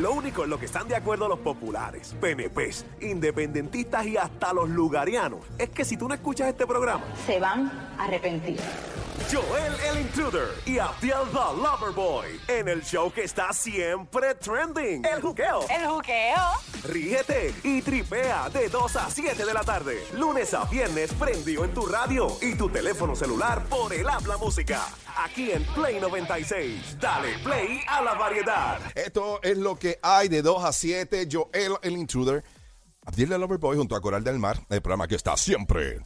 [0.00, 4.70] Lo único en lo que están de acuerdo los populares, PNPs, independentistas y hasta los
[4.70, 8.58] lugarianos es que si tú no escuchas este programa, se van a arrepentir.
[9.28, 15.04] Joel el Intruder y Abdiel the Loverboy en el show que está siempre trending.
[15.04, 15.66] El juqueo.
[15.68, 16.42] El juqueo.
[16.84, 20.02] Ríete y tripea de 2 a 7 de la tarde.
[20.14, 24.86] Lunes a viernes prendido en tu radio y tu teléfono celular por el habla música.
[25.16, 26.98] Aquí en Play 96.
[26.98, 28.80] Dale play a la variedad.
[28.94, 31.28] Esto es lo que hay de 2 a 7.
[31.30, 32.42] Joel el Intruder.
[33.06, 36.00] Abdiel el Loverboy junto a Coral del Mar, el programa que está siempre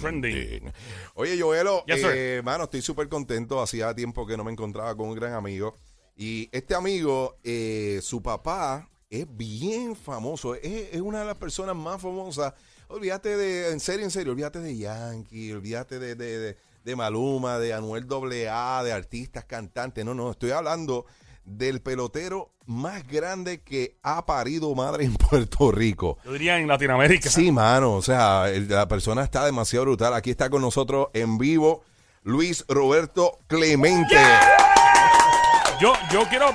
[0.00, 0.70] trending.
[1.14, 3.60] Oye, Joelo, Yes, eh, mano, estoy súper contento.
[3.60, 5.74] Hacía tiempo que no me encontraba con un gran amigo.
[6.16, 10.54] Y este amigo, eh, su papá es bien famoso.
[10.54, 12.52] Es, es una de las personas más famosas.
[12.88, 17.58] Olvídate de, en serio, en serio, olvídate de Yankee, olvídate de, de, de- de Maluma,
[17.58, 18.06] de Anuel
[18.48, 20.04] AA, de artistas, cantantes.
[20.06, 21.04] No, no, estoy hablando
[21.48, 26.18] del pelotero más grande que ha parido madre en Puerto Rico.
[26.24, 27.30] Yo diría en Latinoamérica.
[27.30, 30.14] Sí, mano, o sea, la persona está demasiado brutal.
[30.14, 31.82] Aquí está con nosotros en vivo
[32.22, 34.16] Luis Roberto Clemente.
[35.80, 36.50] Yo, yo quiero,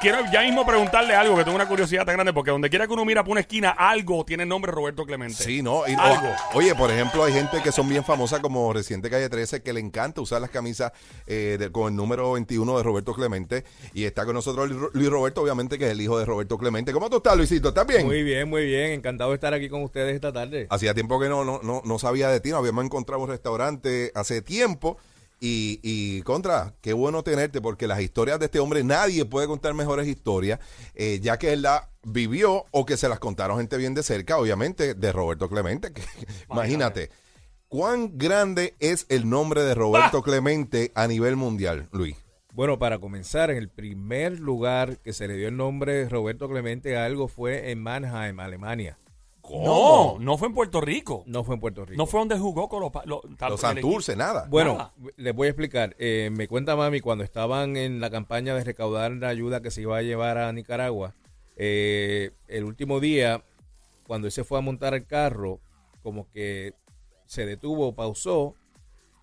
[0.00, 2.92] quiero ya mismo preguntarle algo que tengo una curiosidad tan grande porque donde quiera que
[2.92, 5.42] uno mira por una esquina, algo tiene el nombre Roberto Clemente.
[5.42, 5.86] Sí, ¿no?
[5.88, 6.28] Y- Algo.
[6.54, 9.72] o- oye, por ejemplo, hay gente que son bien famosas como Reciente Calle 13 que
[9.72, 10.92] le encanta usar las camisas
[11.26, 13.64] eh, de- con el número 21 de Roberto Clemente.
[13.94, 16.92] Y está con nosotros Lu- Luis Roberto, obviamente, que es el hijo de Roberto Clemente.
[16.92, 17.68] ¿Cómo tú estás, Luisito?
[17.68, 18.06] ¿Estás bien?
[18.06, 18.92] Muy bien, muy bien.
[18.92, 20.66] Encantado de estar aquí con ustedes esta tarde.
[20.70, 23.30] Hacía tiempo que no, no, no, no sabía de ti, nos habíamos encontrado en un
[23.30, 24.98] restaurante hace tiempo.
[25.40, 29.72] Y, y contra, qué bueno tenerte, porque las historias de este hombre, nadie puede contar
[29.74, 30.58] mejores historias,
[30.94, 34.36] eh, ya que él la vivió o que se las contaron gente bien de cerca,
[34.38, 35.92] obviamente, de Roberto Clemente.
[35.92, 36.02] que-
[36.50, 37.10] imagínate,
[37.68, 42.16] ¿cuán grande es el nombre de Roberto Clemente a nivel mundial, Luis?
[42.52, 46.48] Bueno, para comenzar, en el primer lugar que se le dio el nombre de Roberto
[46.48, 48.98] Clemente a algo fue en Mannheim, Alemania.
[49.56, 51.22] No, no fue en Puerto Rico.
[51.26, 51.96] No fue en Puerto Rico.
[51.96, 52.90] No fue donde jugó con los...
[53.06, 54.46] los, Los Santurce, nada.
[54.48, 54.92] Bueno, Nada.
[55.16, 55.94] les voy a explicar.
[55.98, 59.82] Eh, me cuenta mami cuando estaban en la campaña de recaudar la ayuda que se
[59.82, 61.14] iba a llevar a Nicaragua.
[61.56, 63.42] eh, el último día,
[64.06, 65.60] cuando él se fue a montar el carro,
[66.02, 66.74] como que
[67.26, 68.54] se detuvo, pausó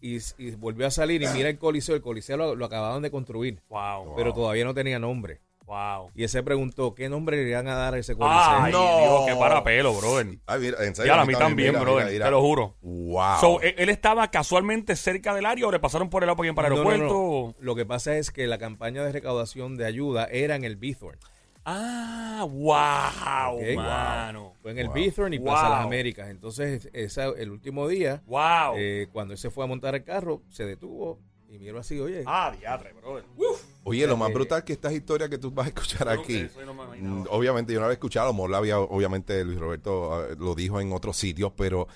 [0.02, 1.96] y, y volvió a salir y mira el coliseo.
[1.96, 5.40] El coliseo lo, lo acababan de construir, Wow, pero todavía no tenía nombre.
[5.66, 6.12] Wow.
[6.16, 8.40] Y él se preguntó qué nombre le iban a dar a ese coliseo.
[8.40, 8.98] Ay, No.
[9.00, 10.38] Dios, qué parapelo, brother.
[10.46, 12.26] Ay, mira, en serio, Ya, a mí también, mira, brother, mira, mira.
[12.26, 12.76] te lo juro.
[12.81, 13.40] Wow.
[13.42, 16.50] So, ¿él, él estaba casualmente cerca del área o le pasaron por el lado para
[16.50, 17.53] ir para el No, no, aeropuerto?
[17.59, 17.66] no.
[17.66, 21.18] Lo que pasa es que la campaña de recaudación de ayuda era en el Bithorn.
[21.68, 23.76] Ah, wow, Ok.
[23.76, 24.53] mano.
[24.62, 24.94] Fue en el Wow.
[24.96, 25.72] Bithorn y Plaza Wow.
[25.78, 26.30] Las Américas.
[26.30, 28.76] Entonces, esa, el último día, Wow.
[28.78, 32.24] eh, cuando él se fue a montar el carro, se detuvo y miró así, oye,
[32.28, 33.24] ah, diatre, brother.
[33.88, 36.47] Oye, lo más brutal que estas historias que tú vas a escuchar aquí,
[37.01, 40.25] no obviamente yo no la he escuchado, a lo mejor la había, obviamente Luis Roberto
[40.25, 41.88] eh, lo dijo en otros sitios, pero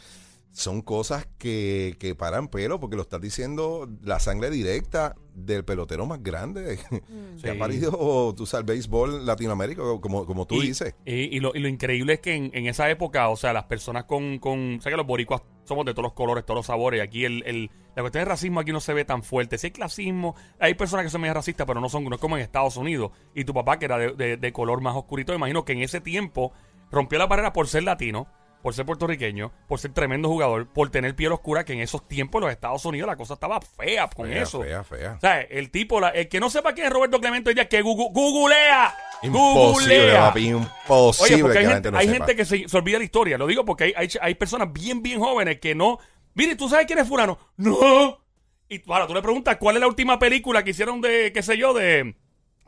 [0.51, 6.05] son cosas que, que paran pelo porque lo estás diciendo la sangre directa del pelotero
[6.05, 6.79] más grande
[7.41, 10.95] que ha parido, tú sabes, el béisbol Latinoamérica, como, como tú y, dices.
[11.05, 13.65] Y, y lo, y lo increíble es que en, en esa época, o sea, las
[13.65, 14.75] personas con, con.
[14.77, 16.97] O sea, que los boricuas somos de todos los colores, todos los sabores.
[16.97, 19.57] Y aquí el, el- la cuestión del racismo aquí no se ve tan fuerte.
[19.57, 22.38] Si hay clasismo, hay personas que son medio racistas, pero no son no es como
[22.38, 23.11] en Estados Unidos.
[23.35, 25.81] Y tu papá, que era de, de- de color más oscurito, me imagino que en
[25.83, 26.51] ese tiempo
[26.91, 28.27] rompió la barrera por ser latino.
[28.61, 32.39] Por ser puertorriqueño, por ser tremendo jugador, por tener piel oscura, que en esos tiempos
[32.39, 34.61] en los Estados Unidos la cosa estaba fea con Fea, eso.
[34.61, 35.13] fea, fea.
[35.13, 37.69] O sea, el tipo, la- el que no sepa quién es Roberto Clemente hoy día,
[37.69, 38.93] que google- googlea.
[39.23, 40.19] Imposible, googlea.
[40.27, 42.97] papi, imposible Oye, porque que hay la gente, no hay gente que se, se olvida
[42.97, 43.37] la historia.
[43.37, 45.97] Lo digo porque hay, hay, hay personas bien, bien jóvenes que no.
[46.33, 47.37] Mire, ¿tú sabes quién es Fulano?
[47.57, 48.19] ¡No!
[48.67, 51.57] Y ahora tú le preguntas cuál es la última película que hicieron de, qué sé
[51.57, 52.15] yo, de,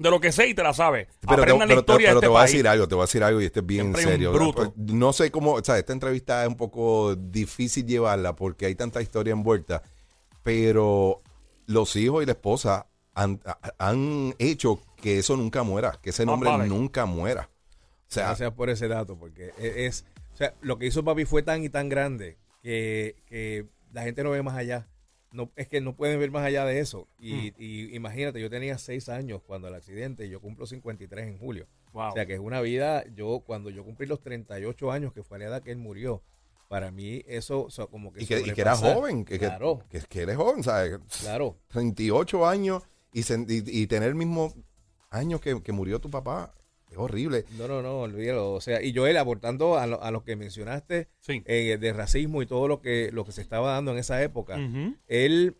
[0.01, 1.07] de lo que sé y te la sabes.
[1.21, 2.95] Pero, te, la pero te- historia pero de te este voy a decir algo, te
[2.95, 4.33] voy a decir algo y este es bien Siempre serio.
[4.33, 4.73] bruto.
[4.77, 9.01] No sé cómo, o sea, esta entrevista es un poco difícil llevarla porque hay tanta
[9.01, 9.83] historia envuelta,
[10.43, 11.21] pero
[11.67, 16.25] los hijos y la esposa han, ha- han hecho que eso nunca muera, que ese
[16.25, 16.67] Más nombre vale.
[16.67, 17.49] nunca muera.
[18.09, 21.25] O sea, gracias por ese dato, porque e- es, o sea, lo que hizo papi
[21.25, 24.87] fue tan y tan grande que, que la gente no ve más allá.
[25.31, 27.07] No, es que no pueden ver más allá de eso.
[27.17, 31.37] Y, y imagínate, yo tenía seis años cuando el accidente y yo cumplo 53 en
[31.37, 31.67] julio.
[31.93, 32.09] Wow.
[32.09, 35.39] O sea, que es una vida, yo cuando yo cumplí los 38 años, que fue
[35.39, 36.21] la edad que él murió,
[36.67, 38.23] para mí eso, o sea, como que...
[38.23, 40.99] y, que, y que era joven, que, Claro, que, que eres joven, ¿sabes?
[41.21, 41.57] claro.
[41.67, 42.83] 38 años
[43.13, 44.53] y, y- y tener el mismo
[45.09, 46.53] año que, que murió tu papá,
[46.91, 47.45] es horrible.
[47.57, 48.51] No, no, no, olvídalo.
[48.53, 51.41] O sea, y Joel, aportando a lo, a lo que mencionaste Sí.
[51.45, 54.59] eh, de racismo y todo lo que, lo que se estaba dando en esa época,
[55.07, 55.55] él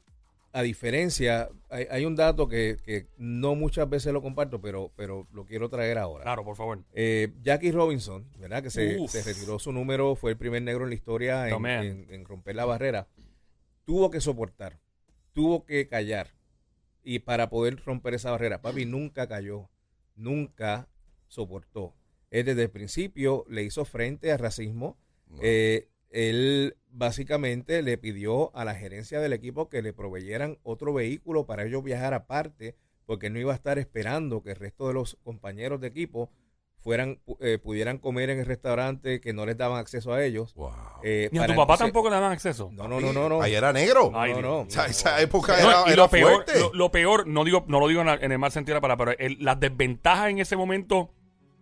[0.54, 5.26] a diferencia, hay, hay un dato que, que no muchas veces lo comparto, pero, pero
[5.32, 6.24] lo quiero traer ahora.
[6.26, 6.84] Claro, por favor.
[6.92, 8.62] Eh, Jackie Robinson, ¿verdad?
[8.62, 11.62] Que se, se retiró su número, fue el primer negro en la historia No, en,
[11.62, 11.86] man.
[11.86, 13.08] en- en romper la barrera.
[13.86, 14.78] Tuvo que soportar,
[15.32, 16.32] tuvo que callar.
[17.02, 19.70] Y para poder romper esa barrera, papi nunca cayó,
[20.18, 20.90] nunca
[21.32, 21.96] soportó.
[22.30, 24.98] Él desde el principio le hizo frente al racismo.
[25.42, 31.46] Eh, él básicamente le pidió a la gerencia del equipo que le proveyeran otro vehículo
[31.46, 32.76] para ellos viajar aparte,
[33.06, 36.30] porque no iba a estar esperando que el resto de los compañeros de equipo
[36.84, 40.54] fueran eh, pudieran comer en el restaurante que no les daban acceso a ellos.
[40.56, 40.72] Wow.
[41.04, 42.70] Eh, Ni a tu papá entonces- tampoco le daban acceso.
[42.74, 43.42] No, no, no, no, no.
[43.42, 44.12] Ahí era negro.
[44.16, 44.58] Ay, no, no.
[44.64, 44.68] mío.
[44.68, 46.60] O sea, esa época No, era, y era lo peor, fuerte.
[46.60, 48.78] lo, lo peor, no digo, no lo digo en, la- en el mal sentido de
[48.78, 51.12] la palabra, pero el- las desventajas en ese momento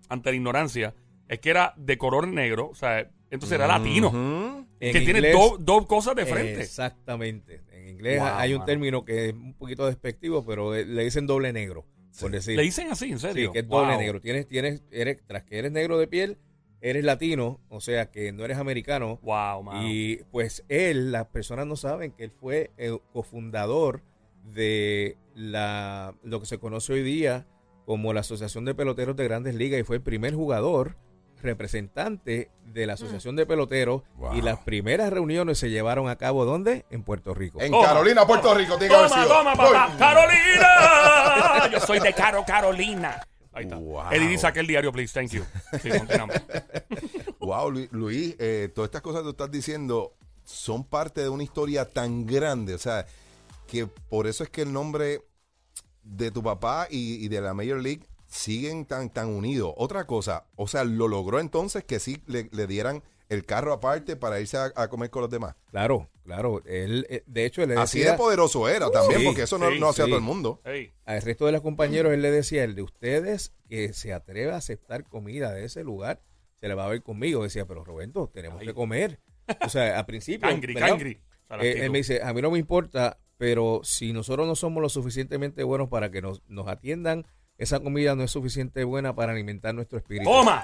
[0.09, 0.93] ante la ignorancia
[1.27, 5.85] es que era de color negro, o sea, entonces era latino, que tiene dos dos
[5.85, 6.61] cosas de frente.
[6.61, 7.61] Exactamente.
[7.71, 11.53] En inglés Wow, hay un término que es un poquito despectivo, pero le dicen doble
[11.53, 11.85] negro,
[12.19, 12.55] por decir.
[12.55, 13.49] Le dicen así, en serio.
[13.49, 14.19] Sí, que es doble negro.
[14.19, 16.39] Tienes, tienes, eres, tras que eres negro de piel,
[16.81, 19.19] eres latino, o sea que no eres americano.
[19.21, 19.83] Wow.
[19.83, 24.01] Y pues él, las personas no saben que él fue el cofundador
[24.43, 27.45] de la lo que se conoce hoy día
[27.89, 30.95] como la Asociación de Peloteros de Grandes Ligas y fue el primer jugador
[31.41, 34.35] representante de la Asociación de Peloteros Wow.
[34.35, 36.85] y las primeras reuniones se llevaron a cabo ¿dónde?
[36.91, 37.59] En Puerto Rico.
[37.59, 37.87] En Toma.
[37.87, 38.77] Carolina, Puerto Rico.
[38.77, 39.35] tiene que haber Toma, sido.
[39.35, 39.95] toma, papá.
[39.97, 41.69] ¡Carolina!
[41.71, 43.25] Yo soy de Caro Carolina.
[43.53, 43.77] Ahí está.
[43.77, 44.11] Wow.
[44.11, 45.11] Eddie, saque el diario, please.
[45.19, 45.43] Thank you.
[45.81, 46.35] Sí, continuamos.
[47.39, 50.13] Wow, Lu- Luis, eh, todas estas cosas que tú estás diciendo
[50.43, 52.75] son parte de una historia tan grande.
[52.75, 53.07] O sea,
[53.65, 55.21] que por eso es que el nombre
[56.09, 59.73] de tu papá y, y de la Major League siguen tan, tan unidos.
[59.77, 64.15] Otra cosa, o sea, lo logró entonces que sí le, le dieran el carro aparte
[64.15, 65.55] para irse a, a comer con los demás.
[65.69, 66.63] Claro, claro.
[66.65, 69.69] Él, eh, de hecho, él le Así de poderoso era también, sí, porque eso no,
[69.69, 70.11] sí, no hacía sí.
[70.11, 70.61] todo el mundo.
[70.65, 70.91] Hey.
[71.05, 74.57] al resto de los compañeros, él le decía, el de ustedes que se atreve a
[74.57, 76.21] aceptar comida de ese lugar,
[76.55, 77.43] se le va a ver conmigo.
[77.43, 78.67] Decía, pero Roberto, tenemos Ay.
[78.67, 79.19] que comer.
[79.65, 80.47] O sea, al principio.
[80.47, 81.21] Cangri, cangri.
[81.61, 84.89] Eh, él me dice, a mí no me importa, pero si nosotros no somos lo
[84.89, 87.25] suficientemente buenos para que nos, nos atiendan,
[87.57, 90.29] esa comida no es suficiente buena para alimentar nuestro espíritu.
[90.29, 90.61] ¡Toma!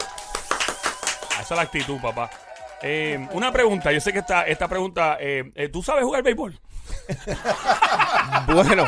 [1.39, 2.29] Esa es la actitud, papá.
[2.81, 6.59] Eh, una pregunta, yo sé que esta, esta pregunta, eh, eh, ¿tú sabes jugar béisbol?
[8.47, 8.85] Bueno,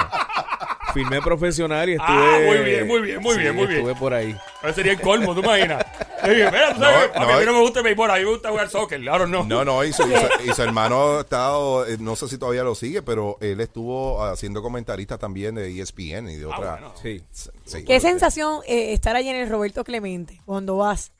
[0.97, 2.07] firmé profesional y estuve...
[2.09, 3.79] Ah, muy bien, muy bien, muy sí, bien, muy bien.
[3.79, 4.35] Estuve por ahí.
[4.63, 5.85] Ese sería el colmo, ¿tú imaginas?
[6.23, 8.15] Mira, tú sabes, No, a mí- no, a mí no me gusta el béisbol, a
[8.15, 9.43] mí me gusta jugar soccer, claro, no.
[9.43, 12.37] No, no, y su, y su- y su hermano ha estado, eh, no sé si
[12.37, 16.71] todavía lo sigue, pero él estuvo haciendo comentarista también de ESPN y de Ah, otra.
[16.71, 16.93] bueno.
[17.01, 17.23] Sí.
[17.65, 17.83] Sí.
[17.85, 21.11] ¿Qué sensación eh, estar allí en el Roberto Clemente cuando vas?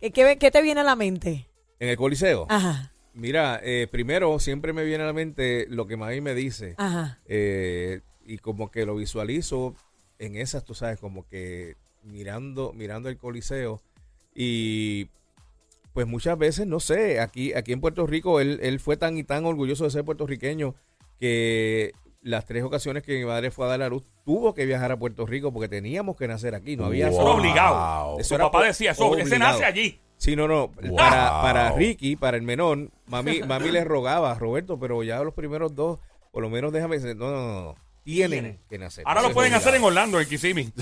[0.00, 1.48] ¿Qué, qué, qué te viene a la mente?
[1.80, 2.46] En el Coliseo.
[2.48, 6.74] Ajá, Mira, eh, primero siempre me viene a la mente lo que Mami me dice.
[6.78, 7.18] ajá.
[7.26, 9.74] eh, y como que lo visualizo
[10.18, 13.80] en esas, tú sabes, como que mirando, mirando el Coliseo.
[14.34, 15.08] Y
[15.94, 19.24] pues muchas veces, no sé, aquí, aquí en Puerto Rico, él, él fue tan y
[19.24, 20.74] tan orgulloso de ser puertorriqueño
[21.18, 24.92] que las tres ocasiones que mi madre fue a dar la luz, tuvo que viajar
[24.92, 26.76] a Puerto Rico porque teníamos que nacer aquí.
[26.76, 27.38] No había Eso era Wow.
[27.38, 28.18] obligado.
[28.20, 29.52] Eso Su era papá decía, eso, ese obligado.
[29.52, 30.00] nace allí.
[30.18, 30.68] Sí, no, no.
[30.68, 30.96] Wow.
[30.96, 35.74] Para, para Ricky, para el menor, mami, mami le rogaba, Roberto, pero ya los primeros
[35.74, 35.98] dos,
[36.32, 37.74] por lo menos déjame decir, no, no, no, no.
[38.08, 38.58] Tienen Tienen.
[38.70, 39.04] que nacer.
[39.06, 39.84] Ahora Eso lo pueden hacer en.
[39.84, 40.72] Orlando, en Kissimmee.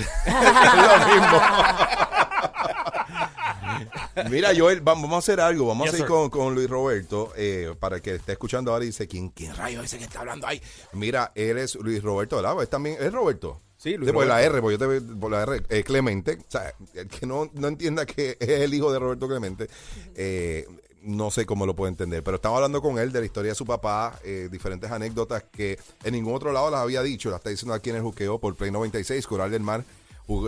[4.31, 5.67] Mira, Joel, va- vamos a hacer algo.
[5.67, 7.33] Vamos Yes, a ir con, con Luis Roberto.
[7.37, 10.05] eh, para el que esté escuchando ahora y dice: ¿quién, ¿Quién rayo es ese que
[10.05, 10.63] está hablando ahí?
[10.93, 12.61] Mira, él es Luis Roberto ¿verdad?
[12.63, 13.61] Es también, ¿es Roberto?
[13.77, 14.43] Sí, Luis por la.
[14.43, 16.39] R, porque yo te por la R, eh, Clemente.
[16.41, 19.69] O sea, el que no, no entienda que es el hijo de Roberto Clemente,
[20.15, 20.67] eh,
[21.07, 22.23] no sé cómo lo puede entender.
[22.23, 25.79] Pero estamos hablando con él de la historia de su papá, eh, diferentes anécdotas que
[26.05, 27.31] en ningún otro lado las había dicho.
[27.31, 29.85] Las está diciendo aquí en el juqueo por Play 96, Coral del Mar.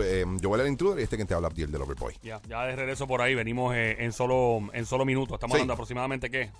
[0.03, 2.13] Eh, Joel el Intruder y este que te habla, Abdiel del Overboy.
[2.21, 5.35] Ya, ya de regreso por ahí, venimos eh, en solo en solo minutos.
[5.35, 5.59] Estamos Sí.
[5.59, 6.51] hablando aproximadamente, ¿qué?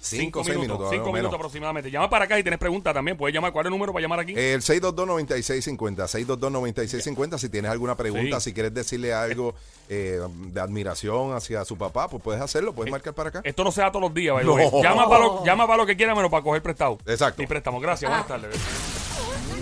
[0.00, 1.90] Cinco, minutos, Cinco minutos aproximadamente.
[1.90, 3.16] Llama para acá y tienes preguntas también.
[3.16, 3.52] Puedes llamar.
[3.52, 4.32] ¿Cuál es el número para llamar aquí?
[4.36, 8.50] El 622-9650, 622-9650, si tienes alguna pregunta, Sí.
[8.50, 9.54] si quieres decirle algo
[9.88, 10.20] eh,
[10.52, 13.40] de admiración hacia su papá, pues puedes hacerlo, puedes marcar para acá.
[13.44, 14.44] Esto no se da todos los días.
[14.44, 14.56] No.
[14.82, 16.98] Llama para lo, llama para lo que quieras, menos para coger prestado.
[17.06, 17.42] Exacto.
[17.42, 17.80] Y préstamo.
[17.80, 18.54] Gracias, buenas tardes.